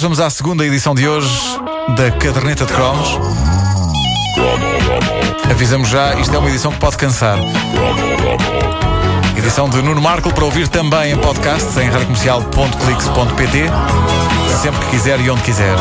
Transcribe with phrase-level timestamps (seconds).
[0.00, 1.28] Vamos à segunda edição de hoje
[1.94, 3.18] da Caderneta de Cromos.
[5.50, 7.38] Avisamos já, isto é uma edição que pode cansar.
[9.36, 13.70] Edição de Nuno Marco para ouvir também em podcast em radiocomercial.clix.pt
[14.62, 15.76] sempre que quiser e onde quiser.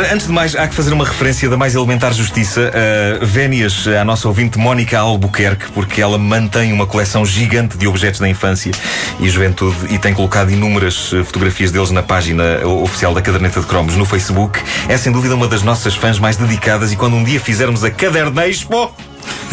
[0.00, 2.72] Ora, antes de mais, há que fazer uma referência da mais elementar justiça.
[2.72, 8.18] Uh, Vénias, à nossa ouvinte Mónica Albuquerque, porque ela mantém uma coleção gigante de objetos
[8.18, 8.72] da infância
[9.20, 13.66] e juventude e tem colocado inúmeras eh, fotografias deles na página oficial da Caderneta de
[13.66, 14.58] Cromos no Facebook.
[14.88, 17.90] É sem dúvida uma das nossas fãs mais dedicadas e quando um dia fizermos a
[17.90, 18.90] Cadernexpo.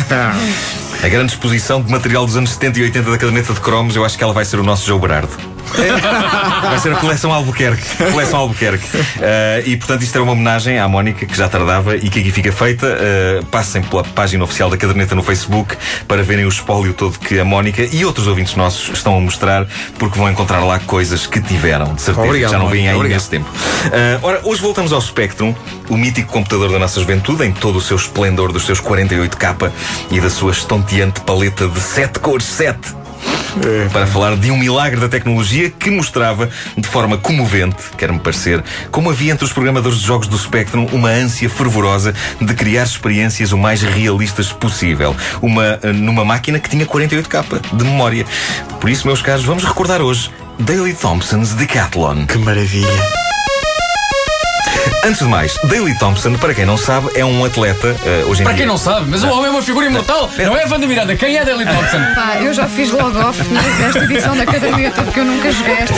[1.03, 4.03] a grande exposição de material dos anos 70 e 80 da Caderneta de Cromos, eu
[4.03, 5.57] acho que ela vai ser o nosso João Berardo.
[6.61, 8.11] Vai ser a coleção Albuquerque.
[8.11, 8.85] Coleção Albuquerque.
[8.97, 9.01] Uh,
[9.65, 12.51] e portanto isto era uma homenagem à Mónica, que já tardava e que aqui fica
[12.51, 12.87] feita.
[12.87, 15.75] Uh, passem pela página oficial da caderneta no Facebook
[16.07, 19.67] para verem o espólio todo que a Mónica e outros ouvintes nossos estão a mostrar,
[19.97, 22.27] porque vão encontrar lá coisas que tiveram, de certeza.
[22.27, 23.49] Obrigado, já não vêm aí nesse tempo.
[23.49, 25.53] Uh, ora, hoje voltamos ao Spectrum,
[25.89, 29.71] o mítico computador da nossa juventude, em todo o seu esplendor dos seus 48K
[30.11, 30.51] e da sua
[30.87, 32.79] estonteante paleta de 7 cores 7
[33.65, 33.89] é.
[33.89, 39.09] para falar de um milagre da tecnologia que mostrava de forma comovente, quer-me parecer, como
[39.09, 43.57] havia entre os programadores de jogos do Spectrum uma ânsia fervorosa de criar experiências o
[43.57, 45.13] mais realistas possível.
[45.41, 48.25] Uma, eh, numa máquina que tinha 48K de memória.
[48.79, 52.25] Por isso, meus caros, vamos recordar hoje Daily Thompson's Decathlon.
[52.27, 53.26] Que maravilha!
[55.03, 58.43] Antes de mais, Daley Thompson, para quem não sabe, é um atleta uh, hoje em
[58.43, 58.63] Para dia.
[58.63, 60.29] quem não sabe, mas o homem é uma figura imortal.
[60.37, 61.15] Não é Wanda Miranda.
[61.15, 61.99] Quem é Daley Thompson?
[62.15, 63.41] Pá, eu já fiz logo off
[63.79, 65.93] nesta edição da caderneta porque eu nunca joguei esta.
[65.93, 65.97] Uh,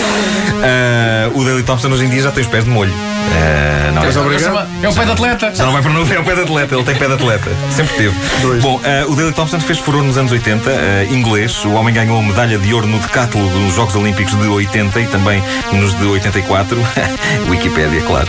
[1.33, 2.91] o Daley Thompson hoje em dia já tem os pés de molho.
[2.91, 5.53] Uh, não, é, é um pé de atleta.
[5.53, 6.75] Já não vai para novo, é um pé de atleta.
[6.75, 7.49] Ele tem pé de atleta.
[7.71, 8.15] Sempre teve.
[8.41, 8.61] Dois.
[8.61, 11.63] Bom, uh, o Daley Thompson fez furor nos anos 80, uh, inglês.
[11.65, 15.07] O homem ganhou a medalha de ouro no decátulo dos Jogos Olímpicos de 80 e
[15.07, 16.77] também nos de 84.
[17.49, 18.27] Wikipédia, claro.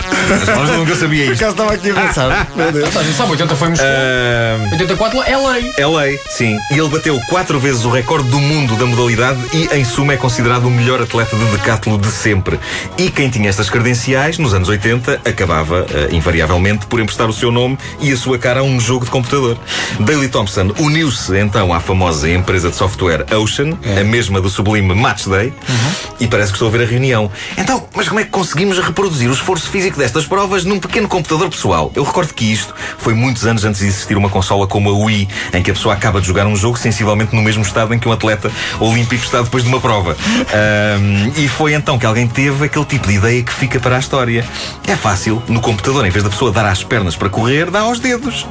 [0.57, 1.37] Mas nunca sabia isto.
[1.37, 2.47] Por acaso estava aqui a pensar.
[2.55, 2.89] Meu Deus.
[3.15, 3.87] Sabe, 80 foi Moscou.
[3.87, 4.71] Uh...
[4.73, 5.73] 84 é lei.
[5.77, 6.57] É lei, sim.
[6.71, 10.17] E ele bateu quatro vezes o recorde do mundo da modalidade e, em suma, é
[10.17, 12.59] considerado o melhor atleta de decátulo de sempre.
[12.97, 17.51] E quem tinha estas credenciais, nos anos 80, acabava, uh, invariavelmente, por emprestar o seu
[17.51, 19.57] nome e a sua cara a um jogo de computador.
[19.99, 24.01] Daley Thompson uniu-se então à famosa empresa de software Ocean, é.
[24.01, 25.91] a mesma do sublime Matchday, uhum.
[26.19, 27.31] e parece que estou a ver a reunião.
[27.57, 31.49] Então, mas como é que conseguimos reproduzir o esforço físico destas provas num pequeno computador
[31.49, 31.91] pessoal?
[31.95, 35.27] Eu recordo que isto foi muitos anos antes de existir uma consola como a Wii,
[35.53, 38.07] em que a pessoa acaba de jogar um jogo sensivelmente no mesmo estado em que
[38.07, 40.15] um atleta olímpico está depois de uma prova.
[40.51, 43.99] Um, e foi então que alguém teve aquele tipo de ideia que fica para a
[43.99, 44.45] história.
[44.87, 47.99] É fácil no computador, em vez da pessoa dar às pernas para correr, dá aos
[47.99, 48.45] dedos.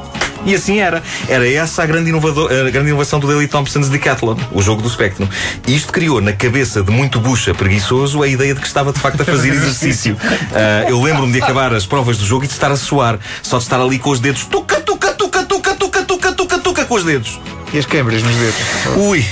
[0.45, 1.03] E assim era.
[1.27, 4.89] Era essa a grande, inovador, a grande inovação do Daily Thompson's Decathlon, o jogo do
[4.89, 5.27] Spectrum.
[5.67, 8.99] E isto criou na cabeça de muito bucha preguiçoso a ideia de que estava de
[8.99, 10.15] facto a fazer exercício.
[10.15, 13.57] Uh, eu lembro-me de acabar as provas do jogo e de estar a suar, só
[13.57, 16.95] de estar ali com os dedos tuca, tuca, tuca, tuca, tuca, tuca, tuca, tuca com
[16.95, 17.39] os dedos.
[17.73, 18.59] E as câmeras nos dedos?
[18.97, 19.25] Ui,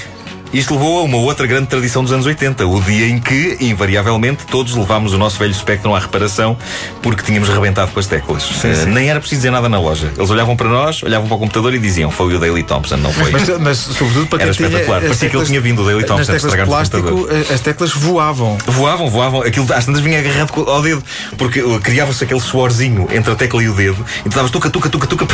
[0.52, 4.46] isto levou a uma outra grande tradição dos anos 80, o dia em que, invariavelmente,
[4.48, 6.58] todos levámos o nosso velho Spectrum à reparação
[7.02, 8.44] porque tínhamos rebentado com as teclas.
[8.44, 8.84] Sim, sim.
[8.84, 10.12] Uh, nem era preciso dizer nada na loja.
[10.18, 13.14] Eles olhavam para nós, olhavam para o computador e diziam: Foi o Daily Thompson, não
[13.14, 13.32] foi?
[13.32, 15.02] Mas, mas sobretudo para Era espetacular.
[15.02, 17.30] Parecia teclas, que ele tinha vindo o Daily Thompson a estragar o computador.
[17.32, 18.58] Eh, as teclas voavam.
[18.66, 19.42] Voavam, voavam.
[19.42, 21.04] Aquilo às tantas vinha agarrado ao dedo,
[21.38, 24.70] porque uh, criava-se aquele suorzinho entre a tecla e o dedo, e tu davas tuca,
[24.70, 25.28] tuca, tuca, tuca.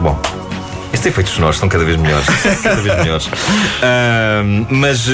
[0.00, 0.43] Bom.
[0.94, 2.24] Estes efeitos sonoros são cada vez melhores.
[2.62, 3.28] cada vez melhores.
[3.74, 5.12] Uh, mas, uh,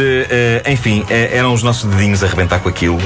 [0.68, 2.98] enfim, uh, eram os nossos dedinhos a arrebentar com aquilo,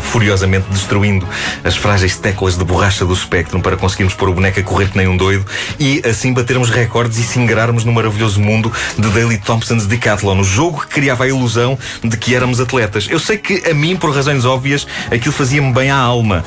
[0.00, 1.26] furiosamente destruindo
[1.62, 4.96] as frágeis teclas de borracha do Spectrum para conseguirmos pôr o boneco a correr que
[4.96, 5.44] nem um doido
[5.78, 10.44] e assim batermos recordes e se ingrarmos no maravilhoso mundo de Daily Thompson's Decathlon, o
[10.44, 13.06] jogo que criava a ilusão de que éramos atletas.
[13.10, 16.44] Eu sei que a mim, por razões óbvias, aquilo fazia-me bem à alma.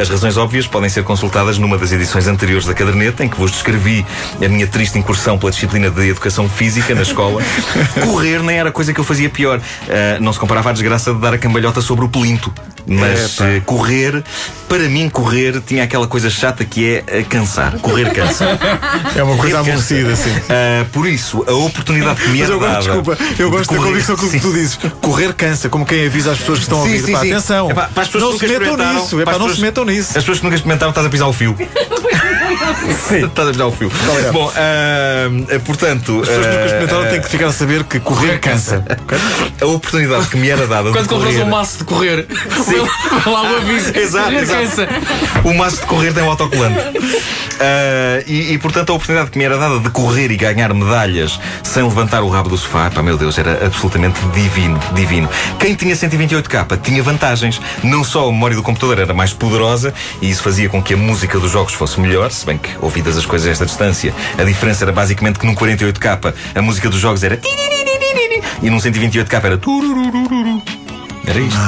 [0.00, 3.50] as razões óbvias podem ser consultadas numa das edições anteriores da caderneta, em que vos
[3.50, 4.04] descrevi
[4.44, 7.42] a minha triste incursão pela disciplina de educação física na escola,
[8.04, 9.58] correr nem era coisa que eu fazia pior.
[9.58, 12.52] Uh, não se comparava à desgraça de dar a cambalhota sobre o pelinto.
[12.86, 14.22] Mas uh, correr,
[14.68, 17.78] para mim, correr tinha aquela coisa chata que é uh, cansar.
[17.78, 18.44] Correr cansa.
[19.16, 20.30] É uma coisa aborrecida, assim.
[20.30, 23.80] Uh, por isso, a oportunidade que me Mas é eu gosto, desculpa, eu gosto da
[23.80, 24.78] convicção que tu dizes.
[25.00, 27.06] Correr cansa, como quem avisa as pessoas que estão sim, a ouvir.
[27.06, 27.32] Sim, Pá, sim.
[27.32, 29.20] Atenção, é pá, para as pessoas não se metam nisso.
[29.20, 30.08] É para não se metam nisso.
[30.10, 31.56] As pessoas que nunca experimentaram, estás a pisar o fio.
[33.26, 33.90] Estás a já o fio.
[34.26, 34.32] é?
[34.32, 36.20] Bom, ah, portanto.
[36.22, 38.84] As pessoas que nunca ah, experimentaram têm que ficar a saber que correr cansa.
[39.60, 42.26] A oportunidade que me era dada Quando compras correr, um maço de correr,
[43.26, 43.96] lá o aviso.
[43.96, 44.60] Exato, Correr exato.
[44.62, 44.88] cansa.
[45.44, 46.78] O maço de correr tem um autocolante.
[47.60, 51.38] Ah, e, e, portanto, a oportunidade que me era dada de correr e ganhar medalhas
[51.62, 55.28] sem levantar o rabo do sofá, pá, meu Deus, era absolutamente divino, divino.
[55.58, 57.60] Quem tinha 128k tinha vantagens.
[57.82, 60.96] Não só a memória do computador era mais poderosa e isso fazia com que a
[60.96, 64.44] música dos jogos fosse melhor, se bem que, ouvidas as coisas a esta distância, a
[64.44, 67.38] diferença era basicamente que num 48k a música dos jogos era
[68.62, 69.58] e num 128k era
[71.40, 71.58] isto.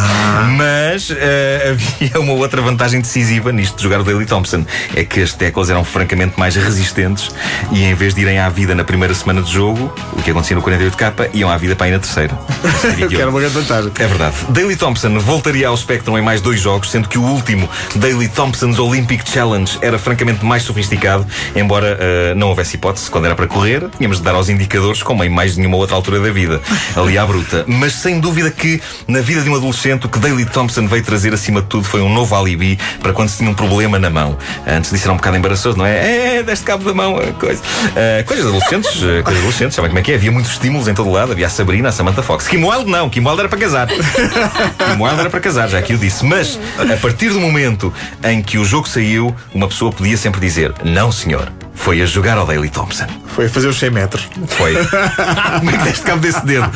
[0.56, 4.64] Mas eh, havia uma outra vantagem decisiva nisto de jogar o Daily Thompson.
[4.94, 7.30] É que as teclas eram francamente mais resistentes
[7.72, 10.56] e em vez de irem à vida na primeira semana de jogo, o que acontecia
[10.56, 12.38] no 48K, iam à vida para ir na terceira.
[12.98, 13.08] Eu.
[13.08, 13.92] Que era uma grande vantagem.
[13.98, 14.36] É verdade.
[14.48, 18.78] Daily Thompson voltaria ao Spectrum em mais dois jogos, sendo que o último, Daily Thompson's
[18.78, 23.88] Olympic Challenge, era francamente mais sofisticado, embora eh, não houvesse hipótese, quando era para correr,
[23.96, 26.60] tínhamos de dar aos indicadores como em mais nenhuma outra altura da vida,
[26.94, 27.64] ali à bruta.
[27.66, 31.32] Mas sem dúvida que, na vida de um adolescente, o que Daily Thompson veio trazer
[31.32, 34.36] acima de tudo foi um novo alibi para quando se tinha um problema na mão.
[34.66, 36.36] Antes disso era um bocado embaraçoso, não é?
[36.36, 37.62] É, deste cabo da mão, coisa.
[37.94, 40.14] Eh, coisas de adolescentes, eh, coisas de adolescentes, sabem como é que é?
[40.14, 42.46] Havia muitos estímulos em todo lado, havia a Sabrina, a Samantha Fox.
[42.46, 43.88] Kim Wilde não, Kim Wilde era para casar.
[43.88, 46.24] Kim Wilde era para casar, já aqui o disse.
[46.24, 47.92] Mas, a partir do momento
[48.24, 52.36] em que o jogo saiu, uma pessoa podia sempre dizer: Não, senhor, foi a jogar
[52.36, 53.06] ao Daily Thompson.
[53.28, 54.28] Foi fazer os 100 metros.
[54.48, 54.74] Foi.
[55.58, 56.70] Como é que deste cabo desse dedo?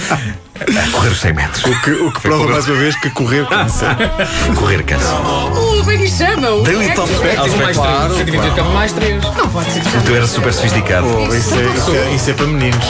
[0.61, 1.65] A correr os 100 metros.
[1.65, 3.97] O que, o que Foi prova correr- mais uma vez que correr cansa.
[4.57, 5.15] Correr cansa.
[5.15, 6.51] Uh, como é que isto chama?
[6.51, 7.19] O Daily é Thompson.
[7.21, 8.17] Tenho mais Claro, três.
[8.19, 9.23] 128 capa mais três.
[9.25, 11.07] Não pode ser que Tu eras super sofisticado.
[11.09, 12.85] Pô, isso, é, isso, é, isso é para meninos.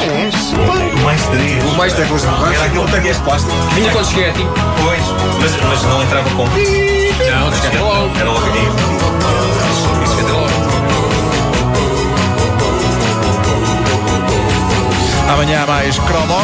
[1.04, 1.76] Mais três.
[1.76, 2.08] Mais três.
[2.08, 2.54] Teclas de baixo.
[2.54, 3.52] Era aquele que tinhas plástico.
[3.74, 4.46] Vinha quando cheguei a ti.
[4.82, 5.00] Pois,
[5.40, 6.44] mas, mas não entrava com.
[6.44, 8.10] Não, chegaste logo.
[8.18, 8.66] Era logo aqui.
[10.04, 10.50] Isso foi até logo.
[15.32, 16.38] Amanhã há mais cromo.